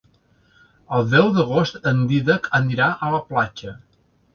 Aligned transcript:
El 0.99 1.05
deu 1.11 1.29
d'agost 1.37 1.79
en 1.95 2.03
Dídac 2.15 2.51
anirà 2.65 2.93
a 3.09 3.15
la 3.19 3.25
platja. 3.33 3.81